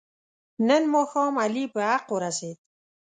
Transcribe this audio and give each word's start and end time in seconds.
نن 0.67 0.83
ماښام 0.93 1.33
علي 1.45 1.65
په 1.73 1.79
حق 1.89 2.05
ورسید. 2.15 2.57